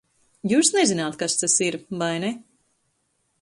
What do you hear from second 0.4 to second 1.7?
Jūs nezināt, kas tas